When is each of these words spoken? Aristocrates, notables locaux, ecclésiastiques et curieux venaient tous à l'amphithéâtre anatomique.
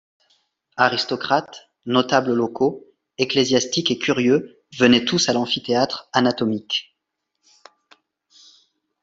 Aristocrates, 0.77 1.59
notables 1.85 2.33
locaux, 2.35 2.87
ecclésiastiques 3.19 3.91
et 3.91 3.99
curieux 3.99 4.59
venaient 4.79 5.05
tous 5.05 5.29
à 5.29 5.33
l'amphithéâtre 5.33 6.09
anatomique. 6.11 6.97